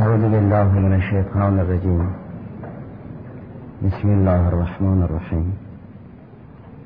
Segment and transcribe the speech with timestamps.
[0.00, 2.04] أعوذ بالله من الشيطان الرجيم.
[3.86, 5.48] بسم الله الرحمن الرحيم.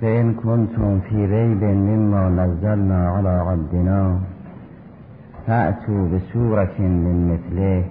[0.01, 4.19] فإن كنتم في ريب مما نزلنا على عبدنا
[5.47, 7.85] فأتوا بسورة من مثله.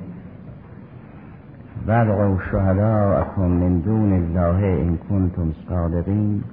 [1.88, 6.44] وادعوا شهداءكم من دون الله إن كنتم صادقين.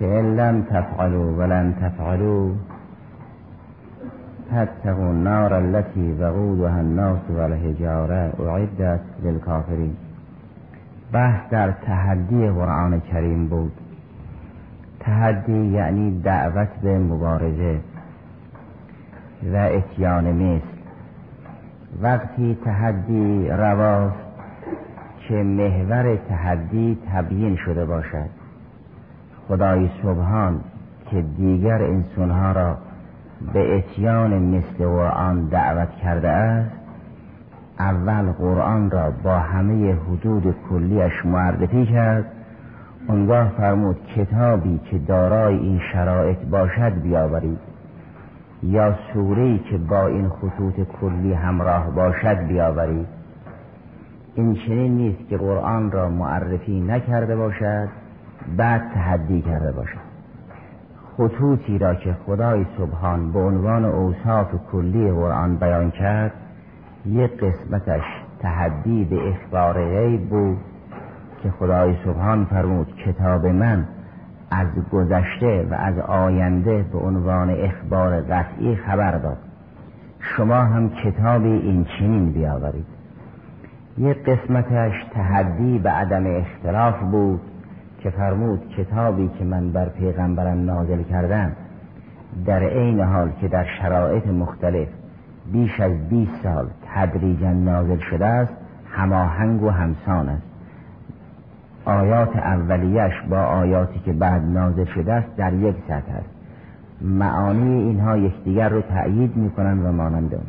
[0.00, 2.46] فإن لم تفعلوا ولن تفعلوا.
[4.50, 9.96] فاتقوا النار التي وقودها الناس والحجاره اعدت للكافرین
[11.12, 13.72] بحث در تحدی قرآن کریم بود.
[15.00, 17.80] تحدی یعنی دعوت به مبارزه
[19.52, 20.64] و اتیان مثل.
[22.02, 24.16] وقتی تحدی رواست
[25.28, 28.30] که محور تحدی تبیین شده باشد.
[29.48, 30.60] خدای سبحان
[31.10, 32.76] که دیگر انسانها را
[33.52, 36.70] به اتیان مثل قرآن دعوت کرده است
[37.78, 42.24] اول قرآن را با همه حدود کلیش معرفی کرد.
[43.08, 47.58] اونگاه فرمود کتابی که دارای این شرایط باشد بیاورید
[48.62, 53.06] یا سوره‌ای که با این خطوط کلی همراه باشد بیاورید.
[54.34, 57.88] این چنین نیست که قرآن را معرفی نکرده باشد
[58.56, 60.09] بعد تحدی کرده باشد.
[61.16, 66.32] خطوطی را که خدای سبحان به عنوان اوصاف کلی قرآن بیان کرد
[67.06, 68.02] یک قسمتش
[68.38, 70.58] تحدی به اخبار غیب بود
[71.42, 73.88] که خدای سبحان فرمود کتاب من
[74.50, 79.38] از گذشته و از آینده به عنوان اخبار قطعی خبر داد.
[80.20, 82.86] شما هم کتاب این چنین بیاورید.
[83.98, 87.40] یک قسمتش تحدی به عدم اختلاف بود
[88.00, 91.52] که فرمود کتابی که من بر پیغمبرم نازل کردم
[92.46, 94.88] در عین حال که در شرایط مختلف
[95.52, 98.52] بیش از 20 سال تدریجا نازل شده است
[98.90, 100.42] هماهنگ و همسان است.
[101.84, 106.30] آیات اولیش با آیاتی که بعد نازل شده است در یک سطح است.
[107.00, 110.46] معانی اینها یکدیگر رو تأیید می‌کنند و مانند اون.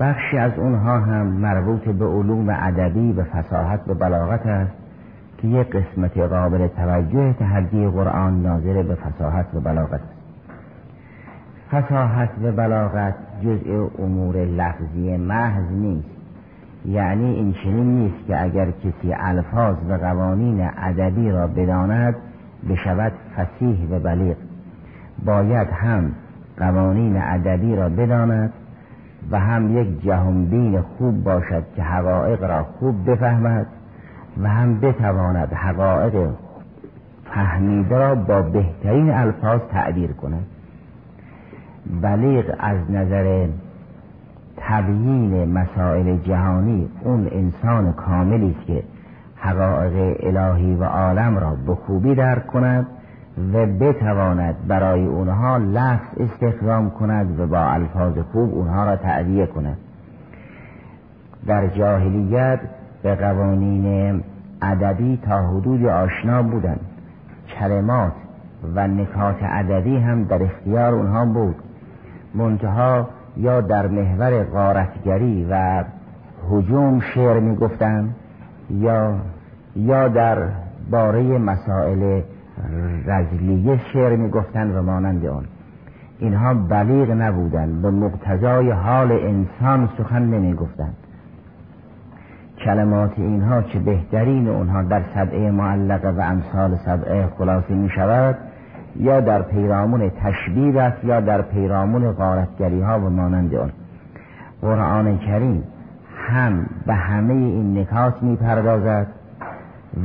[0.00, 4.77] بخشی از اونها هم مربوط به علوم ادبی و فصاحت و بلاغت است.
[5.38, 10.18] که یک قسمت قابل توجه تحدی قرآن ناظر به فساحت و بلاغت است.
[11.70, 16.08] فساحت و بلاغت جزء امور لفظی محض نیست.
[16.84, 22.14] یعنی این چنین نیست که اگر کسی الفاظ و قوانین ادبی را بداند
[22.70, 24.36] بشود فسیح و بلیغ.
[25.24, 26.12] باید هم
[26.56, 28.52] قوانین ادبی را بداند
[29.30, 33.66] و هم یک جهانبین خوب باشد که حقایق را خوب بفهمد
[34.42, 36.28] و هم بتواند حقایق
[37.24, 40.46] فهمیده را با بهترین الفاظ تعبیر کند.
[42.02, 43.46] بلیغ از نظر
[44.56, 48.82] تبیین مسائل جهانی اون انسان کاملی است که
[49.36, 52.86] حقایق الهی و عالم را به خوبی درک کند
[53.52, 59.76] و بتواند برای اونها لفظ استخدام کند و با الفاظ خوب اونها را تعبیه کند.
[61.46, 62.60] در جاهلیت
[63.02, 64.22] به قوانین
[64.62, 66.80] ادبی تا حدود آشنا بودند.
[67.58, 68.12] کلمات
[68.74, 71.56] و نکات ادبی هم در اختیار اونها بود.
[72.34, 75.84] منتها یا در محور غارتگری و
[76.50, 78.14] حجوم شعر می‌گفتند
[78.70, 79.14] یا
[79.76, 80.38] یا در
[80.90, 82.20] باره مسائل
[83.06, 85.44] رجلیه شعر می‌گفتند و مانند آن.
[86.18, 90.96] اینها بلیغ نبودند به مقتضای حال انسان سخن نمی‌گفتند.
[92.64, 98.36] کلمات اینها که بهترین اونها در سبعه معلقه و امثال سبعه خلاصی می شود
[98.96, 103.70] یا در پیرامون تشبیه است یا در پیرامون غارتگری ها و مانند آن.
[104.62, 105.64] قرآن کریم
[106.28, 109.06] هم به همه این نکات می پردازد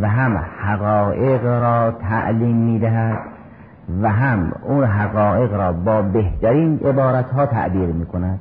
[0.01, 3.19] و هم حقایق را تعلیم می دهد
[4.01, 8.39] و هم اون حقایق را با بهترین عبارت ها تعبیر می کند.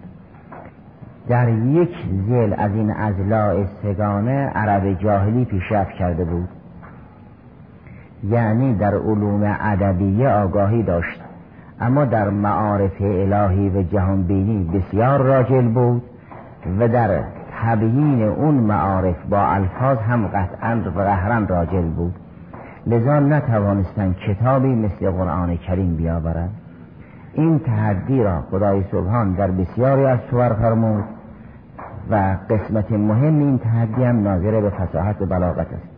[1.29, 1.97] در یک
[2.29, 6.49] زل از این ازلاع سگانه عرب جاهلی پیشرفت کرده بود.
[8.25, 11.23] یعنی در علوم ادبیه آگاهی داشت.
[11.81, 16.03] اما در معارف الهی و جهانبینی بسیار راجل بود
[16.79, 17.21] و در
[17.63, 22.15] تبیین اون معارف با الفاظ هم قطعا و قهرن راجل بود.
[22.87, 26.62] لذا نتوانستند کتابی مثل قرآن کریم بیاورند.
[27.35, 31.05] این تحدی را خدای سبحان در بسیاری از سور فرمود
[32.11, 35.89] و قسمت مهم این تحدی هم ناظر به فساحت و بلاغت است.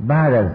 [0.00, 0.50] بعد از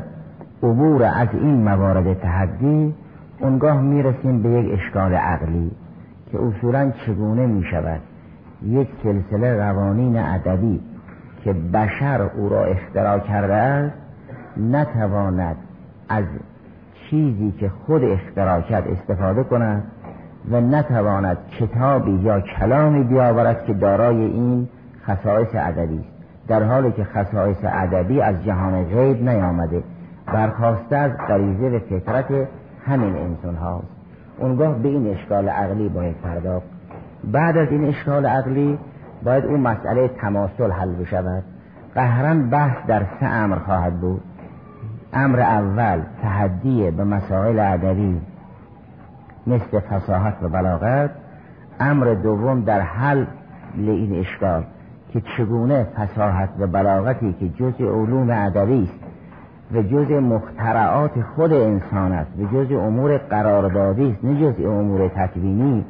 [0.63, 2.95] عبور از این موارد تحدی
[3.39, 5.71] اونگاه می‌رسیم به یک اشکال عقلی
[6.31, 8.00] که اصولا چگونه می شود
[8.63, 10.81] یک سلسله روانین ادبی
[11.44, 13.95] که بشر او را اختراع کرده است
[14.57, 15.56] نتواند
[16.09, 16.25] از
[17.09, 19.83] چیزی که خود اختراع کرد استفاده کند
[20.51, 24.68] و نتواند کتابی یا کلامی بیاورد که دارای این
[25.06, 26.18] خصائص ادبی است.
[26.48, 29.83] در حالی که خصائص ادبی از جهان غیب نیامده
[30.25, 32.48] برخواسته از غریزه و فطرت
[32.86, 33.88] همین انسان هاست
[34.39, 36.65] اونگاه به این اشکال عقلی باید پرداخت.
[37.24, 38.80] بعد از این اشکال عقلی
[39.24, 41.44] باید اون مسئله تماسل حل بشود.
[41.95, 44.21] قهرن بحث در سه امر خواهد بود.
[45.18, 48.22] امر اول تحدی به مسائل ادبی
[49.48, 51.10] مثل فصاحت و بلاغت
[51.80, 53.25] امر دوم در حل
[53.78, 54.64] این اشکال
[55.14, 59.04] که چگونه فصاحت و بلاغتی که جز علوم ادبی است
[59.72, 65.86] و جز مخترعات خود انسان است و جز امور قراردادی است نه جز امور تکوینی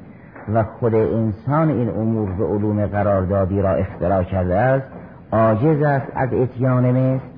[0.54, 4.88] و خود انسان این امور به علوم قراردادی را اختراع کرده است
[5.32, 7.37] عاجز است از اتیان مثل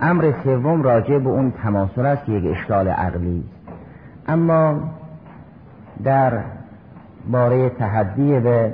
[0.00, 3.44] امر سوم راجع به اون تماسل است یک اشکال عقلی
[4.28, 4.80] اما
[6.04, 6.42] در
[7.30, 8.72] باره تحدی به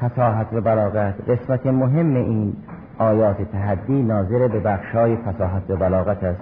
[0.00, 2.56] فساحت و بلاغت قسمت مهم این
[2.98, 6.40] آیات تحدی ناظر به بخشای فساحت و بلاغت است.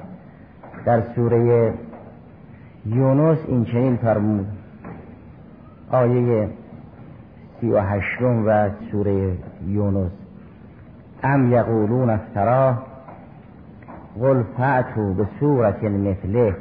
[0.85, 1.75] در سوره
[2.87, 4.47] یونس این چنین فرمود.
[5.91, 6.49] آیه
[7.61, 9.33] سی و هشتم و سوره
[9.67, 10.11] یونس.
[11.23, 12.90] ام یقولون افتراه
[14.21, 16.57] قل فعتو به صورت مثله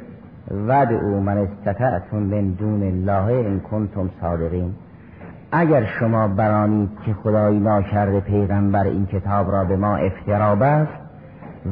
[0.50, 4.74] ودعو من استطعتم من دون الله ان کنتم صادقین.
[5.52, 10.92] اگر شما برانید که خدایی ناکرده پیغمبر این کتاب را به ما افترا بست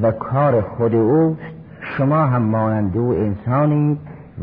[0.03, 1.37] و کار خود او
[1.81, 3.99] شما هم مانند او انسانید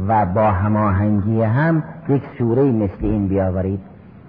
[0.08, 3.80] و با هماهنگی هم یک سوره مثل این بیاورید.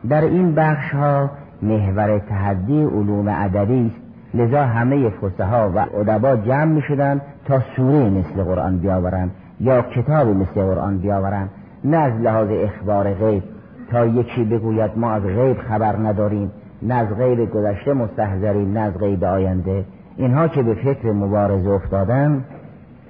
[0.09, 1.31] در این بخش ها
[1.63, 4.06] محور تحدی علوم ادبی است.
[4.37, 9.31] لذا همه فسها و ادبا جمع می شدن تا سوره مثل قرآن بیاورند
[9.61, 11.51] یا کتاب مثل قرآن بیاورند
[11.85, 13.43] نه از لحاظ اخبار غیب.
[13.91, 16.51] تا یکی بگوید ما از غیب خبر نداریم
[16.83, 19.85] نه از غیب گذشته مستحضریم نه از غیب آینده.
[20.17, 22.45] اینها که به فکر مبارزه افتادن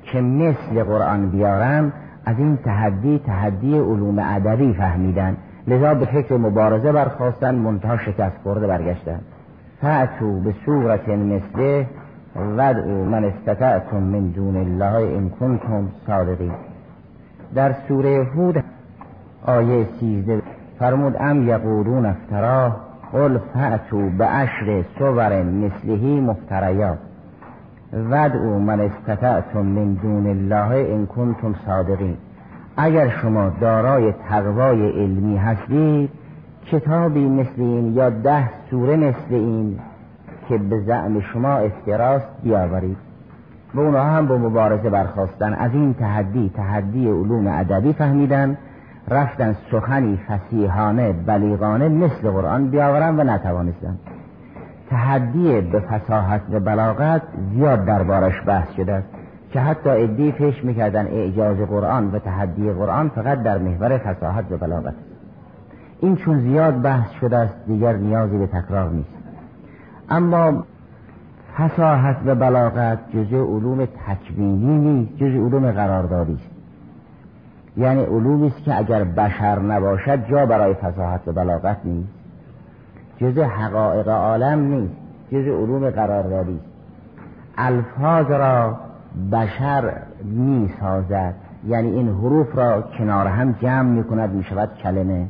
[0.03, 1.93] که مثل قرآن بیارن
[2.25, 5.37] از این تحدی تحدی علوم ادبی فهمیدن.
[5.69, 9.21] لذا به فکر مبارزه برخواستن منتها شکست خورده برگشتن.
[9.81, 11.87] فعتو به صورت مثله
[12.37, 15.89] ودعو من استطعتم من دون الله ان کنتم
[17.55, 18.65] در سوره هود
[19.47, 20.43] آیه سیزده
[20.79, 22.77] فرمود ام یقولون افتراه
[23.13, 26.99] قل فعتو به عشر صور مثلهی مفتریات
[27.93, 32.17] ودعو من استطعتم من دون الله ان کنتم صادقین.
[32.77, 36.11] اگر شما دارای تقوای علمی هستید
[36.73, 39.79] کتابی مثل این یا ده سوره مثل این
[40.49, 42.97] که به زعم شما افتراست بیاورید.
[43.75, 48.59] و اونها هم با مبارزه برخواستن از این تحدی تحدی علوم ادبی فهمیدن.
[49.09, 53.99] رفتن سخنی فسیحانه بلیغانه مثل قرآن بیاورن و نتوانستن.
[54.91, 57.23] تحدی به فساحت و بلاغت
[57.55, 59.03] زیاد دربارش بحث شده.
[59.53, 64.95] که حتی ادی می‌کردن اعجاز قرآن و تحدی قرآن فقط در محور فساحت و بلاغت
[66.01, 69.11] این چون زیاد بحث شده است دیگر نیازی به تکرار نیست.
[70.11, 70.65] اما
[71.57, 76.51] فساحت و بلاغت جزء علوم تکوینی نیست جزء علوم قراردادی است.
[77.77, 82.09] یعنی علومی است که اگر بشر نباشد جا برای فساحت و بلاغت نیست.
[83.19, 84.95] جزء حقایق عالم نیست
[85.33, 86.67] جزء علوم قراردادی است.
[87.59, 88.77] الفاظ را
[89.33, 89.93] بشر
[90.25, 91.35] می سازد
[91.67, 95.27] یعنی این حروف را کنار هم جمع می کند می شود کلمه.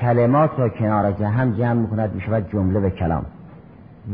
[0.00, 3.26] کلمات را کنار هم جمع می کند می شود جمله و کلام.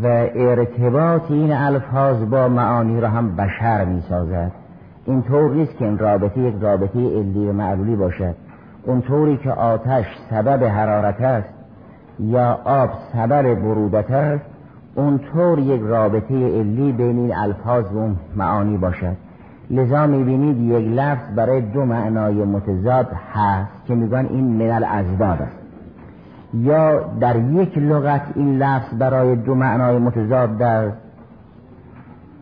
[0.03, 4.53] و ارتباط این الفاظ با معانی را هم بشر می سازد
[5.05, 8.35] این طور نیست که این رابطه یک رابطه علی و معلولی باشد.
[8.87, 11.49] اون طوری که آتش سبب حرارت است
[12.19, 14.45] یا آب سبب برودت است
[14.95, 19.17] اونطور یک رابطه علی بین این الفاظ و معانی باشد.
[19.71, 25.62] لذا می‌بینید یک لفظ برای دو معنای متضاد هست که میگن این من الازداد است.
[26.55, 30.91] یا در یک لغت این لفظ برای دو معنای متضاد در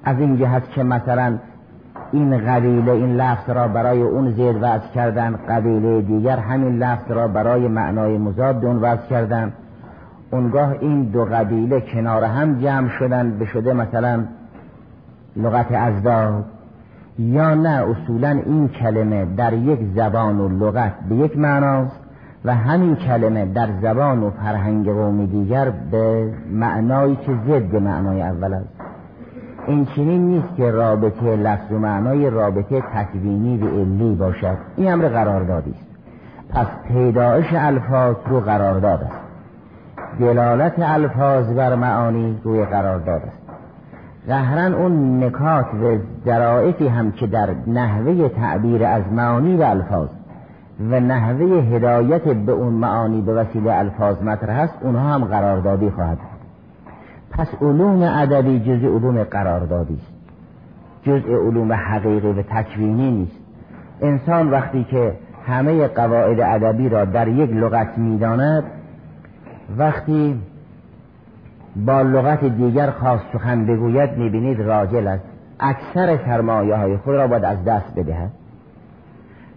[0.04, 1.38] از این جهت که مثلا
[2.12, 7.28] این قبیله این لفظ را برای اون زید وضع کردن قبیله دیگر همین لفظ را
[7.28, 9.52] برای معنای مضاد اون وضع کردن.
[10.30, 14.24] اونگاه این دو قبیله کنار هم جمع شدن به شده مثلا
[15.36, 16.44] لغت ازداد
[17.18, 21.99] یا نه اصولا این کلمه در یک زبان و لغت به یک معناست
[22.44, 28.54] و همین کلمه در زبان و فرهنگ قومی دیگر به معنایی که ضد معنای اول
[28.54, 28.68] است.
[29.66, 34.56] این چنین نیست که رابطه لفظ و معنای رابطه تکوینی و علی باشد.
[34.76, 35.90] این امر قراردادی است.
[36.50, 39.20] پس پیدایش الفاظ رو قرارداد است.
[40.20, 43.40] دلالت الفاظ بر معانی روی قرارداد است.
[44.28, 50.08] قهرن اون نکات و ذرائفی هم که در نحوه تعبیر از معانی و الفاظ
[50.80, 56.18] و نحوه هدایت به اون معانی به وسیله الفاظ مطرح است اونها هم قراردادی خواهد
[57.30, 60.12] پس علوم ادبی جزء علوم قراردادی است.
[61.02, 63.40] جزء علوم حقیقی و تکوینی نیست.
[64.00, 65.12] انسان وقتی که
[65.46, 68.64] همه قواعد ادبی را در یک لغت می‌داند
[69.78, 70.40] وقتی
[71.76, 75.24] با لغت دیگر خاص سخن بگوید می‌بینید راجل است.
[75.60, 78.30] اکثر سرمایه های خود را باید از دست بدهد.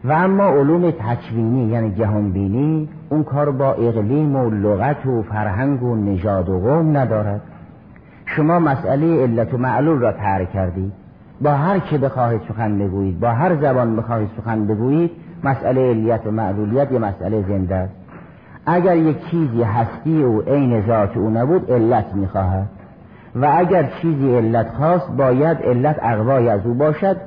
[0.04, 5.96] و اما علوم تکوینی یعنی جهانبینی اون کار با اقلیم و لغت و فرهنگ و
[5.96, 7.42] نژاد و قوم ندارد.
[8.26, 10.92] شما مسئله علت و معلول را ترک کردید
[11.42, 15.12] با هر که بخواهید سخن بگویید با هر زبان بخواهید سخن بگویید
[15.44, 17.94] مسئله علیت و معلولیت یه مسئله زنده است.
[18.66, 22.70] اگر یک چیزی هستی و عین ذات او نبود علت می‌خواهد.
[23.36, 27.18] و اگر چیزی علت خواست باید علت اقوای از او باشد.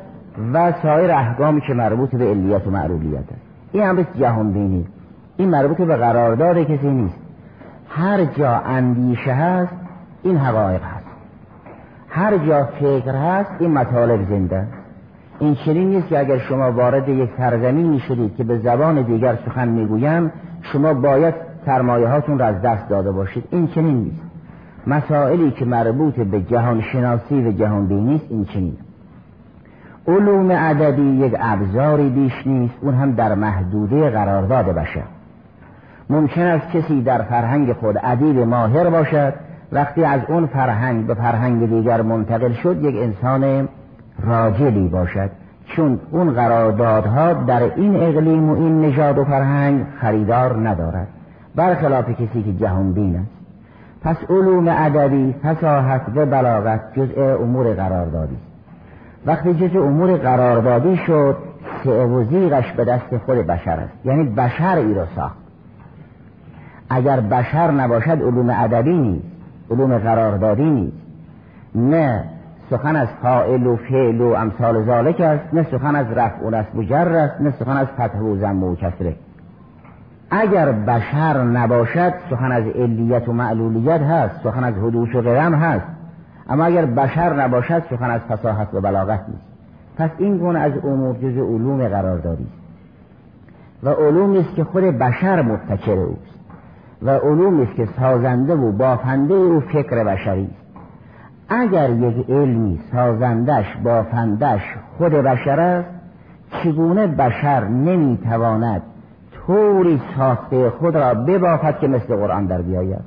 [0.52, 3.40] و سایر احکامی که مربوط به علیت و معلولیت است.
[3.72, 4.86] این هم جهان بینی.
[5.36, 7.18] این مربوط به قرارداد کسی نیست.
[7.88, 9.74] هر جا اندیشه هست
[10.22, 11.06] این حقایق هست.
[12.08, 14.66] هر جا فکر هست این مطالب زنده
[15.38, 19.68] این چنین نیست که اگر شما وارد یک سرزمینی شدید که به زبان دیگر سخن
[19.68, 21.34] می‌گویم شما باید
[21.66, 23.44] سرمایه هاتون را از دست داده باشید.
[23.50, 24.22] این چنین نیست.
[24.86, 28.76] مسائلی که مربوط به جهان شناسی و جهان بینی است این چنین.
[30.08, 35.02] علوم ادبی یک ابزاری بیش نیست اون هم در محدوده قرارداد بشه
[36.10, 39.34] ممکن است کسی در فرهنگ خود ادیب ماهر باشد
[39.72, 43.68] وقتی از اون فرهنگ به فرهنگ دیگر منتقل شد یک انسان
[44.22, 45.30] راجلی باشد.
[45.66, 51.08] چون اون قراردادها در این اقلیم و این نژاد و فرهنگ خریدار ندارد.
[51.54, 53.30] برخلاف کسی که جهان بین است.
[54.02, 58.36] پس علوم ادبی فساحت و بلاغت جزء امور قراردادی
[59.26, 61.36] وقتی جزء امور قراردادی شد
[62.30, 64.06] زیغش به دست خود بشر است.
[64.06, 65.36] یعنی بشر ای را ساخت.
[66.90, 69.26] اگر بشر نباشد علوم ادبی نیست
[69.70, 70.96] علوم قراردادی نیست.
[71.74, 72.24] نه
[72.70, 76.76] سخن از فائل و فعل و امثال ذالک است نه سخن از رفع و نصب
[76.76, 79.16] و جر است نه سخن از فتح و زم و کسره.
[80.30, 85.95] اگر بشر نباشد سخن از علیت و معلولیت هست سخن از حدوث و غرم هست.
[86.48, 89.46] اما اگر بشر نباشد سخن از فساحت و بلاغت نیست.
[89.98, 92.66] پس این گونه از امور جز علوم قراردادی است.
[93.82, 96.40] و علومی است که خود بشر مبتکر اوست.
[97.02, 100.66] و علومی است که سازنده و بافنده او فکر بشری است.
[101.48, 104.62] اگر یک علمی سازندش بافندش
[104.98, 105.88] خود بشر است
[106.50, 108.82] چگونه بشر نمی‌تواند
[109.46, 113.04] طوری ساخته خود را ببافد که مثل قرآن در بیاید؟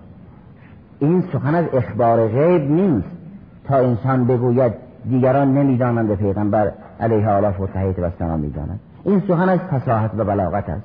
[0.99, 3.18] این سخن از اخبار غیب نیست.
[3.69, 4.73] تا انسان بگوید
[5.09, 8.79] دیگران نمی‌دانند پیغمبر علیه آلاف و و سلام می‌دانند.
[9.03, 10.83] این سخن از فساحت و بلاغت است.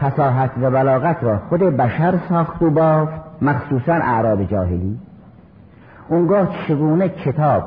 [0.00, 4.98] فساحت و بلاغت را خود بشر ساخت و بافت مخصوصا اعراب جاهلی.
[6.08, 7.62] اونگاه چگونه کتاب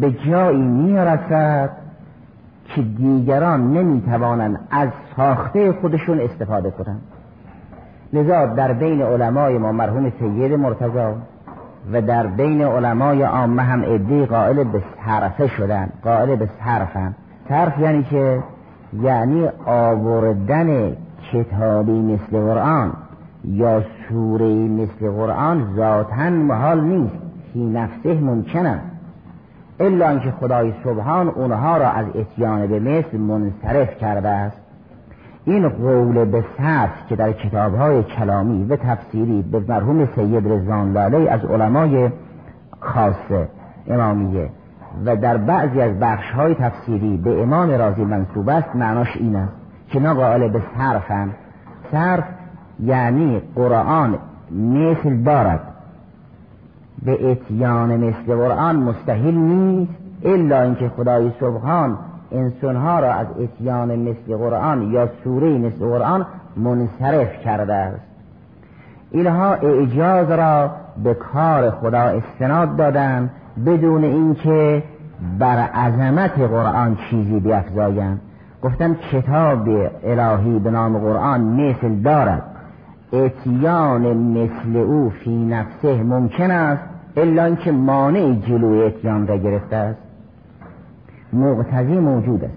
[0.00, 1.70] به جایی می‌رسد
[2.64, 7.02] که دیگران نمی‌توانند از ساخته خودشون استفاده کنند.
[8.12, 11.14] لذا در بین علمای ما مرحوم سید مرتضا
[11.92, 17.14] و در بین علمای عامه هم عده قائل به صرفه شدن قائل به صرفن
[17.48, 18.42] صرف یعنی که
[19.02, 20.96] یعنی آوردن
[21.32, 22.92] کتابی مثل قرآن
[23.44, 27.16] یا سوره مثل قرآن ذاتا محال نیست.
[27.52, 28.80] فی نفسه ممکنه.
[29.80, 34.65] الا اینکه خدای سبحان اونها را از اتیان به مثل منصرف کرده است.
[35.46, 41.28] این قول به صرف که در کتابهای کلامی و تفسیری به مرحوم سید رزوان لالی
[41.28, 42.10] از علمای
[42.80, 43.48] خاصه
[43.88, 44.50] امامیه
[45.04, 49.52] و در بعضی از بخش های تفسیری به امام رازی منصوب است معناش این است
[49.88, 51.30] که نه قائل به صرفن
[51.92, 52.24] صرف
[52.80, 54.18] یعنی قرآن
[54.50, 55.60] مثل دارد
[57.02, 59.92] به اتیان مثل قرآن مستحیل نیست
[60.24, 61.98] الا اینکه خدای سبحان
[62.32, 68.00] انسانها را از اتیان مثل قرآن یا سوره مثل قرآن منصرف کرده است.
[69.10, 70.70] اینها اعجاز را
[71.04, 73.30] به کار خدا استناد دادن
[73.66, 74.82] بدون اینکه
[75.38, 78.20] بر عظمت قرآن چیزی بیافزایند
[78.62, 79.68] گفتن کتاب
[80.04, 82.42] الهی به نام قرآن مثل دارد.
[83.12, 86.82] اتیان مثل او فی نفسه ممکن است
[87.16, 90.05] الا اینکه مانع جلوی اتیان را گرفته است.
[91.32, 92.54] مقتضی موجود است.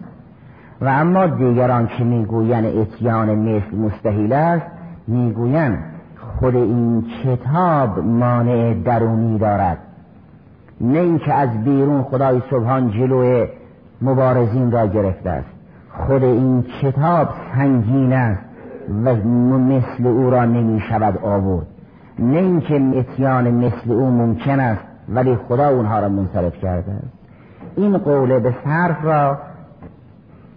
[0.81, 4.65] و اما دیگران که می‌گویند اتیان مثل مستحیل است
[5.07, 5.77] می‌گویند
[6.39, 9.77] خود این کتاب مانع درونی دارد.
[10.81, 13.47] نه اینکه از بیرون خدای سبحان جلوی
[14.01, 15.49] مبارزین را گرفته است.
[16.07, 18.41] خود این کتاب سنگین است
[19.05, 21.67] و مثل او را نمی شود آورد.
[22.19, 27.18] نه اینکه اتیان مثل او ممکن است ولی خدا اونها را منصرف کرده است.
[27.79, 29.37] این قول به صرف را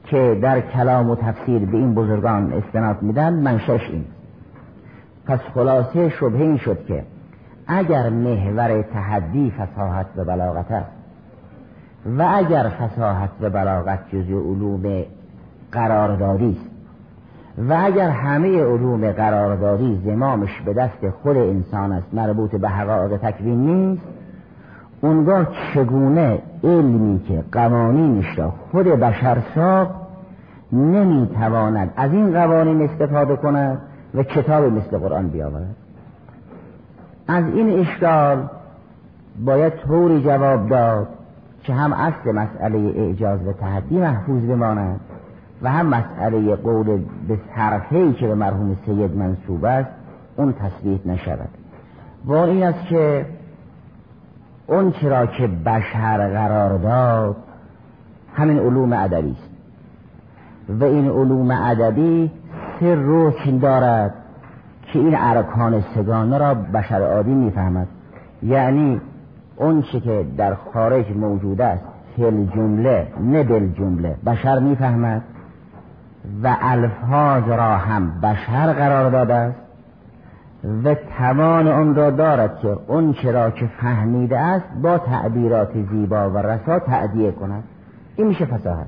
[0.05, 4.05] که در کلام و تفسیر به این بزرگان استناد میدن منشش این.
[5.27, 7.05] پس خلاصه شبه این شد که
[7.67, 10.91] اگر محور تحدی فساحت و بلاغت است
[12.19, 15.05] و اگر فساحت و بلاغت جزء علوم
[15.73, 16.71] قراردادی است
[17.69, 23.67] و اگر همه علوم قراردادی زمامش به دست خود انسان است مربوط به حقایق تکوین
[23.67, 24.03] نیست
[25.01, 29.95] اونگاه چگونه علمی که قوانینش را خود بشر ساخت
[30.73, 33.79] نمی‌تواند از این قوانین استفاده کند
[34.15, 35.77] و کتاب مثل قرآن بیاورد.
[37.29, 38.49] از این اشکال
[39.45, 41.09] باید طوری جواب داد
[41.63, 45.01] که هم اصل مسئله اعجاز و تحدی محفوظ بماند
[45.63, 49.91] و هم مسئله قول به صرفهی که به مرحوم سید منصوب است
[50.37, 51.49] اون تصویح نشود.
[52.25, 53.27] و این است که
[54.73, 57.37] اون چرا که بشر قرار داد
[58.35, 59.51] همین علوم ادبی است.
[60.81, 62.31] و این علوم ادبی
[62.81, 64.15] سه رکن دارد
[64.87, 67.87] که این ارکان سگانه را بشر عادی می‌فهمد.
[68.43, 69.01] یعنی
[69.57, 71.85] اون چه که در خارج موجود است
[72.17, 75.23] فل جمله نه دل جمله بشر می‌فهمد.
[76.43, 79.62] و الفاظ را هم بشر قرار داده است.
[80.85, 86.39] و توان آن را دارد که اون چرا که فهمیده است با تعبیرات زیبا و
[86.39, 87.65] رسا تعدیه کند.
[88.17, 88.87] این میشه فساحت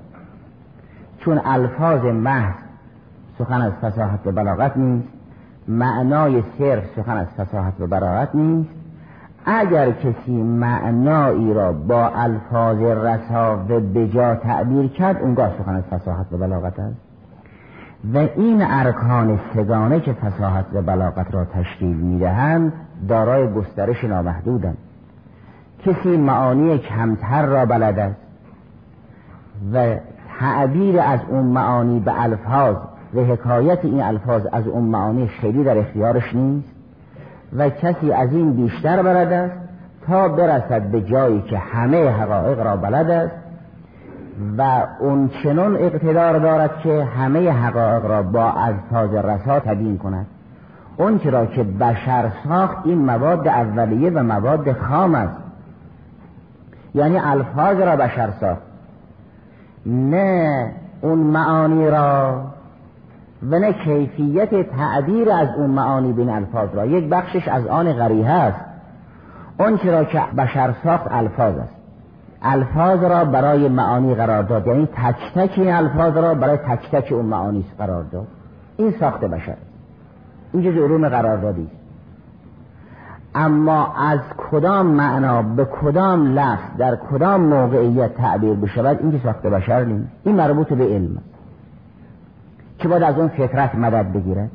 [1.19, 2.55] چون الفاظ محض
[3.39, 5.09] سخن از فساحت و بلاغت نیست
[5.69, 7.87] معنای صرف سخن از فساحت و
[8.35, 8.71] نیست
[9.47, 16.33] اگر کسی معنایی را با الفاظ رسا و بجا تعبیر کرد اونگاه سخن از فساحت
[16.33, 17.04] و بلاغت است.
[18.13, 22.73] و این ارکان سگانه که فساحت و بلاغت را تشکیل می‌دهند
[23.09, 24.77] دارای گسترش نامحدودند.
[25.87, 28.17] کسی معانی کمتر را بلد است
[29.75, 29.97] و
[30.39, 32.77] تعبیر از اون معانی به الفاظ
[33.15, 36.75] و حکایت این الفاظ از اون معانی خیلی در اختیارش نیست
[37.57, 39.55] و کسی از این بیشتر بلد است
[40.07, 43.44] تا برسد به جایی که همه حقایق را بلد است
[44.59, 50.27] و اون چنون اقتدار دارد که همه حقایق را با الفاظ رسا تبیین کند.
[50.97, 55.37] اون را که بشر ساخت این مواد اولیه و مواد خام است.
[56.95, 58.63] یعنی الفاظ را بشر ساخت.
[59.87, 60.71] نه
[61.01, 62.41] اون معانی را
[63.51, 66.87] و نه کیفیت تعبیر از اون معانی بین الفاظ را.
[66.87, 68.61] یک بخشش از آن غریه است.
[69.59, 71.74] اون را که بشر ساخت الفاظ است.
[72.45, 74.67] الفاظ را برای معانی قرار داد.
[74.67, 78.27] یعنی تک تک این الفاظ را برای تک تک اون معانی قرار داد.
[78.77, 79.57] این ساخت بشر.
[80.53, 81.85] این جز علوم قراردادی است.
[83.35, 89.43] اما از کدام معنا به کدام لفظ در کدام موقعیت تعبیر بشود این که ساخت
[89.43, 90.09] بشر نیست.
[90.25, 91.19] این مربوط به علم
[92.79, 94.51] که باید از اون فطرت مدد بگیرد.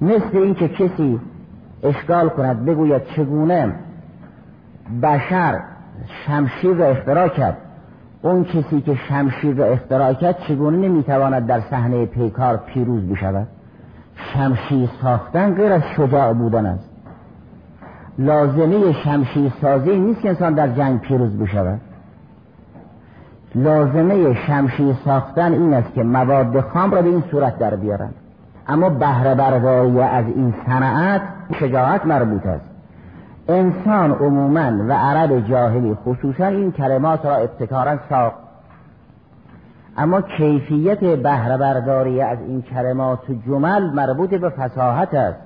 [0.00, 1.20] مثل اینکه کسی
[1.82, 3.72] اشکال کند بگوید چگونه
[5.02, 5.60] بشر
[6.26, 7.56] شمشیر را اختراع کرد.
[8.22, 13.46] اون کسی که شمشیر را اختراع کرد چگونه نمی‌تواند در صحنه پیکار پیروز بشود؟
[14.16, 16.90] شمشیر ساختن غیر از شجاع بودن است.
[18.18, 21.80] لازمه شمشیر سازی نیست که انسان در جنگ پیروز بشود.
[23.54, 28.10] لازمه شمشیر ساختن این است که مواد خام را به این صورت در بیارن
[28.68, 31.22] اما بهره برداری از این صنعت
[31.60, 32.75] شجاعت مربوط است.
[33.48, 38.36] انسان عموما و عرب جاهلی خصوصا این کلمات را ابتکارا ساخت.
[39.96, 45.38] اما کیفیت بهره برداری از این کلمات و جمل مربوط به فساحت است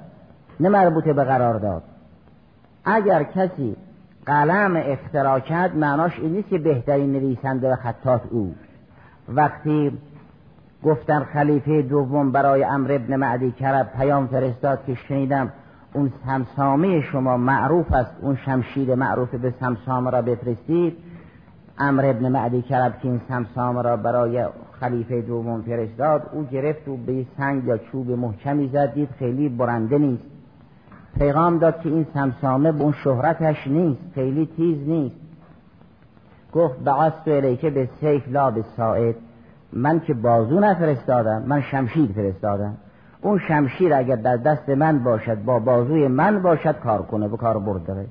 [0.60, 1.82] نه مربوط به قرارداد.
[2.84, 3.76] اگر کسی
[4.26, 8.54] قلم اختراع کرد معناش این نیست که بهترین نویسنده و خطات او.
[9.28, 9.98] وقتی
[10.84, 15.52] گفتن خلیفه دوم برای امر ابن معدی کرب پیام فرستاد که شنیدم
[15.92, 18.10] اون سمسامه شما معروف است.
[18.20, 20.96] اون شمشیر معروف به سمسامه را بفرستید.
[21.78, 24.46] امر ابن معدی کرب که این سمسامه را برای
[24.80, 29.08] خلیفه دوم فرستاد او گرفت و به سنگ یا چوب محکمی زد.
[29.18, 30.22] خیلی برنده نیست.
[31.18, 35.16] پیغام داد که این سمسامه به اون شهرتش نیست خیلی تیز نیست.
[36.52, 39.14] گفت بعثت الیکه به سیف لا به ساعد.
[39.72, 42.76] من که بازو نفرستادم من شمشیر فرستادم.
[43.22, 47.58] اون شمشیر اگر در دست من باشد با بازوی من باشد کار کنه به کار
[47.58, 48.06] برده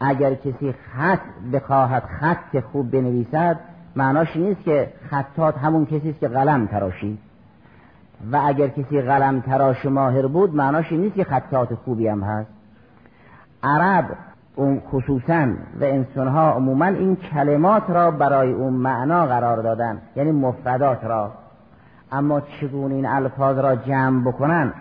[0.00, 1.20] اگر کسی خط
[1.52, 3.60] بخواهد خط خوب بنویسد
[3.96, 7.18] معناش نیست که خطات همون کسی است که قلم تراشید
[8.32, 12.50] و اگر کسی قلم تراش ماهر بود معناش نیست که خطات خوبی هم هست.
[13.62, 14.04] عرب
[14.56, 15.48] اون خصوصا
[15.80, 21.32] و انسانها عموما این کلمات را برای اون معنا قرار دادن یعنی مفردات را.
[22.14, 24.72] اما چگونه این الفاظ را جمع بکنن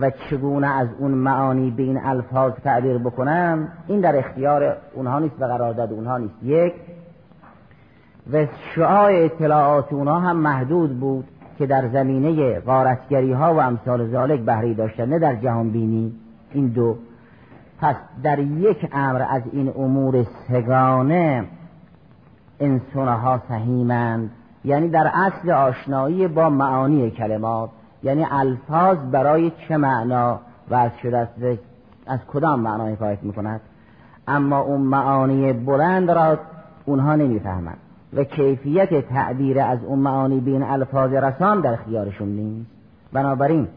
[0.00, 5.34] و چگونه از اون معانی به این الفاظ تعبیر بکنن این در اختیار اونها نیست
[5.40, 6.42] و قرارداد اونها نیست.
[6.42, 6.74] یک
[8.32, 11.24] و شعاع اطلاعات اونها هم محدود بود
[11.58, 16.12] که در زمینه غارتگری ها و امثال ذالک بهری داشتن نه در جهان بینی
[16.52, 16.96] این دو
[17.80, 21.44] پس در یک امر از این امور سگانه
[22.60, 24.30] انسانها سهیمند
[24.64, 27.70] یعنی در اصل آشنایی با معانی کلمات
[28.02, 30.40] یعنی الفاظ برای چه معنا
[31.02, 31.60] شده است
[32.06, 33.60] از کدام معنا حکایت می‌کند.
[34.28, 36.38] اما اون معانی بلند را
[36.84, 37.78] اونها نمی‌فهمند
[38.12, 42.70] و کیفیت تعبیر از اون معانی بین الفاظ رسان در خیارشون نیست.
[43.12, 43.68] بنابراین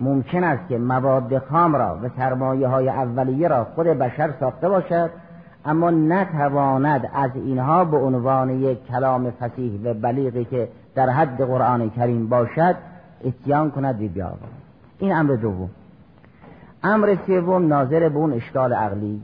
[0.00, 5.10] ممکن است که مواد خام را و سرمایه های اولیه را خود بشر ساخته باشد
[5.64, 11.90] اما نتواند از اینها به عنوان یک کلام فسیح و بلیغی که در حد قرآن
[11.90, 12.76] کریم باشد
[13.24, 14.38] اتیان کند و بیاورد.
[14.98, 15.70] این امر دوم.
[16.82, 19.22] امر سوم ناظر به اون اشکال عقلی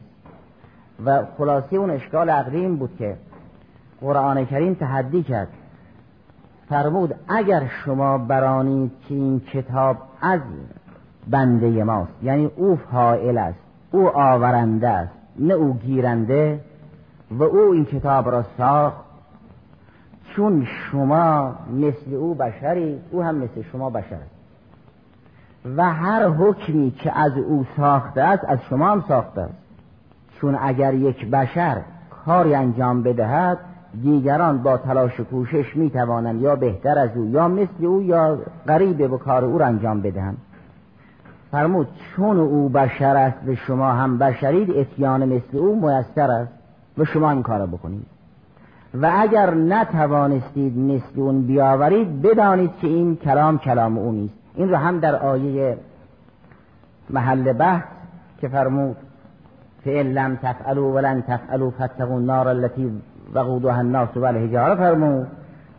[1.04, 3.16] و خلاصه اون اشکال عقلی این بود که
[4.00, 5.48] قرآن کریم تحدی کرد.
[6.68, 10.40] فرمود اگر شما برانید که این کتاب از
[11.30, 13.58] بنده ماست یعنی او فائل است
[13.90, 16.60] او آورنده است نه او گیرنده
[17.30, 19.06] و او این کتاب را ساخت.
[20.36, 24.14] چون شما مثل او بشری او هم مثل شما بشر.
[24.14, 24.36] است
[25.76, 29.54] و هر حکمی که از او ساخته است از شما هم ساخته است.
[30.40, 31.82] چون اگر یک بشر
[32.24, 33.58] کاری انجام بدهد
[34.02, 38.38] دیگران با تلاش و کوشش می توانند یا بهتر از او یا مثل او یا
[38.66, 40.38] قریب به کار او را انجام بدهند.
[41.56, 46.52] فرمود چون او بشر است به شما هم بشرید اتیان مثل او میسر است.
[46.98, 48.06] و شما این کار بکنید
[48.94, 54.34] و اگر نتوانستید مثل اون بیاورید بدانید که این کلام کلام او نیست.
[54.54, 55.76] این رو هم در آیه
[57.10, 57.84] محل بحث
[58.40, 58.96] که فرمود
[59.84, 62.90] فئن لم تفعلوا ولن تفعلوا فاتقوا النار التي
[63.34, 65.26] وقودها الناس والحجاره فرمود.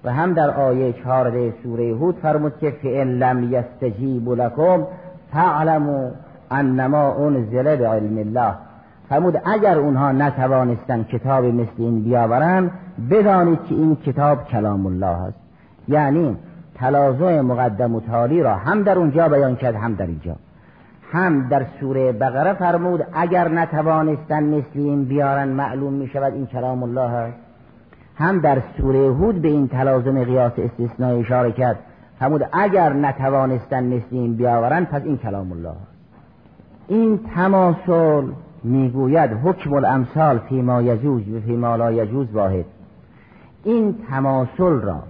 [0.04, 4.84] و هم در آیه چهارده سوره هود فرمود که فئن لم یستجیب لکم
[5.38, 6.10] تعلموا
[6.52, 8.54] انما انزل بعلم الله.
[9.10, 12.72] فرمود اگر اونها نتوانستن کتاب مثل این بیاورن
[13.12, 15.38] بدانید که این کتاب کلام الله است.
[15.88, 16.38] یعنی
[16.76, 20.36] تلازم مقدم و تالی را هم در اونجا بیان کرد هم در اینجا.
[21.12, 26.84] هم در سوره بقره فرمود اگر نتوانستن مثل این بیارن معلوم می شود این کلام
[26.84, 27.38] الله است.
[28.16, 31.80] هم در سوره هود به این تلازم قیاس استثناء اشاره کرد.
[32.20, 35.76] فرمود اگر نتوانستن این بیاورن پس این کلام الله.
[36.88, 38.24] این تماسل
[38.64, 42.66] می‌گوید حکم الامثال فیما یجوز و فیما لا یجوز واحد.
[43.64, 45.04] این تماسل را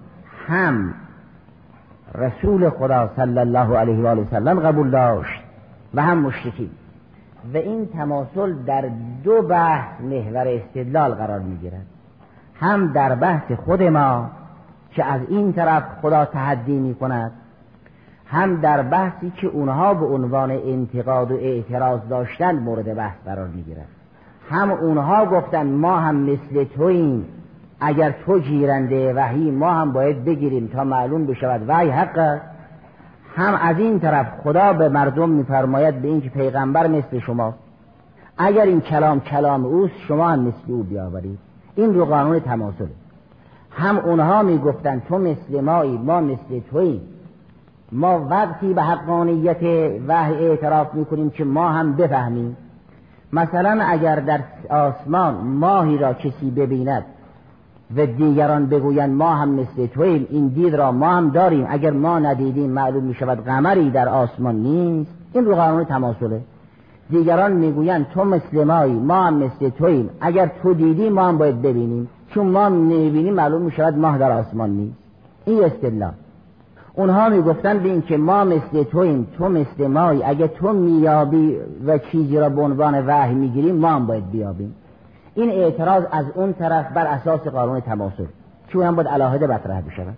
[0.47, 0.93] هم
[2.15, 5.43] رسول خدا صلی الله علیه و سلم قبول داشت
[5.93, 6.69] و هم مشرکین.
[7.53, 8.89] و این تماسل در
[9.23, 11.85] دو بحث محور استدلال قرار می‌گیرد.
[12.55, 14.29] هم در بحث خود ما
[14.91, 17.31] که از این طرف خدا تحدی می کند
[18.25, 23.63] هم در بحثی که اونها به عنوان انتقاد و اعتراض داشتن مورد بحث قرار می
[23.63, 23.87] گیرد
[24.49, 27.25] هم اونها گفتن ما هم مثل توییم
[27.79, 32.39] اگر تو گیرنده وحی ما هم باید بگیریم تا معلوم بشود وحی حق
[33.35, 37.53] هم از این طرف خدا به مردم میفرماید به اینکه پیغمبر مثل شما.
[38.37, 41.39] اگر این کلام کلام اوست شما هم مثل او بیاورید.
[41.75, 42.87] این رو قانون تماسل
[43.77, 47.01] هم اونها می‌گفتن تو مثل مایی ما مثل توییم
[47.91, 49.63] ما وقتی به حقانیت
[50.07, 52.57] وحی اعتراف می‌کنیم که ما هم بفهمیم.
[53.33, 57.05] مثلا اگر در آسمان ماهی را کسی ببیند
[57.97, 61.65] و دیگران بگویند ما هم مثل تویم این دید را ما هم داریم.
[61.69, 65.11] اگر ما ندیدیم معلوم می شود قمری در آسمان نیست.
[65.33, 66.41] این رو قانون تماسله.
[67.09, 71.61] دیگران می‌گویند تو مثل مایی ما هم مثل تویم اگر تو دیدی ما هم باید
[71.61, 72.09] ببینیم.
[72.29, 74.97] چون ما نمی‌بینیم معلوم می شود ماه در آسمان نیست.
[75.45, 76.13] این استدلال.
[76.93, 80.23] اونها می‌گفتن به این که ما مثل تویم تو مثل مایی.
[80.23, 84.75] اگه تو میابی و چیزی را به عنوان وحی می‌گیریم ما هم باید بیابیم.
[85.35, 88.25] این اعتراض از اون طرف بر اساس قانون تماسل
[88.67, 90.17] که هم باید علاهده مطرح بشود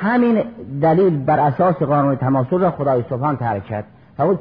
[0.00, 0.42] همین
[0.82, 3.84] دلیل بر اساس قانون تماسل را خدای سبحان ترک کرد.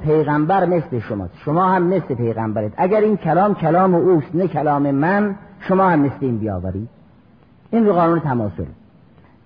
[0.03, 1.33] پیغمبر مثل شماست.
[1.45, 2.73] شما هم مثل پیغمبرید.
[2.77, 6.89] اگر این کلام کلام اوست نه کلام من شما هم مثل این بیاورید.
[7.71, 8.65] این رو قانون تماسل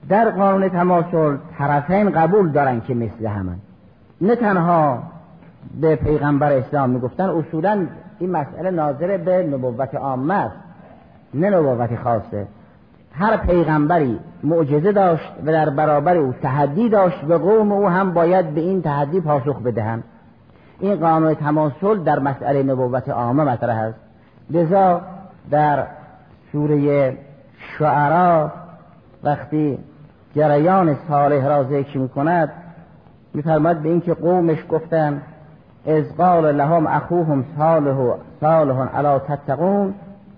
[0.09, 3.57] در قانون تماسل طرفین قبول دارن که مثل همن.
[4.21, 5.03] نه تنها
[5.81, 7.87] به پیغمبر اسلام می‌گفتن اصولا
[8.19, 10.55] این مسئله ناظر به نبوت عامه است
[11.33, 12.47] نه نبوت خاصه.
[13.11, 18.55] هر پیغمبری معجزه داشت و در برابر او تحدی داشت و قوم او هم باید
[18.55, 20.03] به این تحدی پاسخ بدهند.
[20.79, 23.99] این قانون تماسل در مسئله نبوت عامه مطرح است.
[24.49, 25.01] لذا
[25.51, 25.83] در
[26.55, 27.17] سوره
[27.77, 28.51] شعرا
[29.23, 29.77] وقتی
[30.35, 32.49] جریان صالح را ذکر می کند
[33.33, 35.21] میفرماد به اینکه قومش گفتن
[35.87, 39.93] از قال لهم اخوهم صالح صالح علا تتقون؟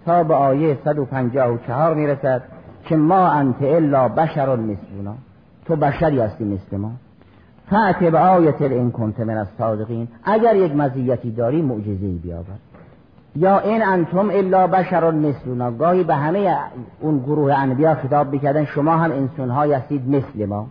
[0.05, 2.41] تا به آیه 154 می‌رسد
[2.85, 5.13] که ما انت الا بشر مثلنا.
[5.65, 6.91] تو بشری هستی مثل ما.
[7.69, 12.57] فعت به آیت این کنت من از صادقین اگر یک مزیتی داری معجزه بیاور.
[13.37, 15.71] یا این انتم الا بشر مثلنا.
[15.71, 16.57] گاهی به همه
[16.99, 20.67] اون گروه انبیا خطاب بکردن شما هم انسان های هستید مثل ما.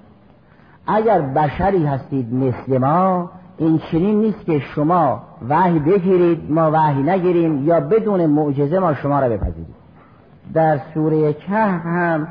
[0.86, 7.66] اگر بشری هستید مثل ما این چنین نیست که شما وحی بگیرید ما وحی نگیریم
[7.66, 9.76] یا بدون معجزه ما شما را بپذیرید
[10.54, 12.28] در سوره کهف هم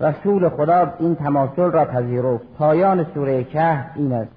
[0.00, 2.44] رسول خدا این تماثل را پذیرفت.
[2.58, 4.30] پایان سوره کهف این است.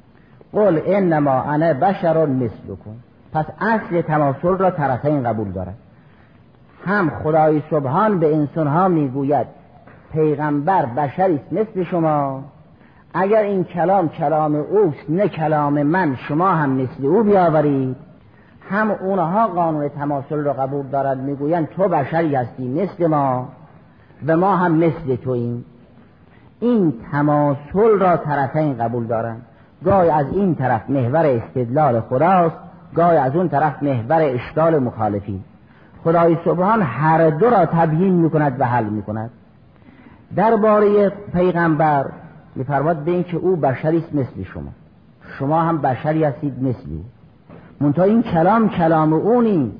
[0.54, 2.95] قل انما انا بشر مثلکم.
[3.35, 5.75] پس اصل تماثل را طرفین قبول دارد.
[6.85, 9.47] هم خدای سبحان به انسان ها می‌گوید
[10.13, 12.43] پیغمبر بشری مثل شما.
[13.13, 17.95] اگر این کلام کلام اوست نه کلام من شما هم مثل او بیاورید.
[18.69, 23.47] هم اونها قانون تماثل را قبول دارد می‌گویند تو بشری هستی مثل ما
[24.27, 25.65] و ما هم مثل توییم.
[26.59, 29.41] این تماثل را طرفین قبول دارند.
[29.85, 32.64] گاهی از این طرف محور استدلال خداست.
[32.95, 35.43] گاهی از اون طرف محور اشکال مخالفین
[36.03, 39.29] خدای سبحان هر دو را تبیین می‌کند و حل می‌کند.
[40.36, 42.05] درباره پیغمبر
[42.55, 44.69] میفرماد به اینکه او بشری است مثل شما.
[45.39, 47.03] شما هم بشری هستید مثل او.
[47.81, 49.77] منتها این کلام کلام او نیست.